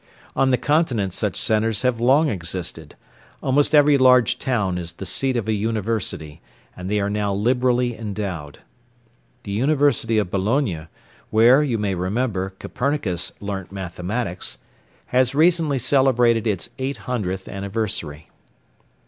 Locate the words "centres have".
1.37-1.99